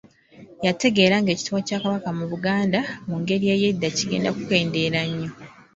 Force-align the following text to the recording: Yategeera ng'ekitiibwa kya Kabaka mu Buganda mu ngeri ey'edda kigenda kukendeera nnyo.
Yategeera 0.65 1.15
ng'ekitiibwa 1.21 1.59
kya 1.67 1.81
Kabaka 1.83 2.09
mu 2.17 2.25
Buganda 2.31 2.79
mu 3.07 3.15
ngeri 3.21 3.45
ey'edda 3.53 3.87
kigenda 3.97 4.29
kukendeera 4.37 4.99
nnyo. 5.07 5.29